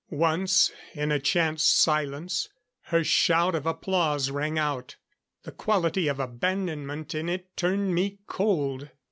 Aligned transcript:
Once, 0.09 0.71
in 0.95 1.11
a 1.11 1.19
chance 1.19 1.63
silence, 1.63 2.49
her 2.85 3.03
shout 3.03 3.53
of 3.53 3.67
applause 3.67 4.31
rang 4.31 4.57
out. 4.57 4.95
The 5.43 5.51
quality 5.51 6.07
of 6.07 6.19
abandonment 6.19 7.13
in 7.13 7.29
it 7.29 7.55
turned 7.55 7.93
me 7.93 8.17
cold. 8.25 8.89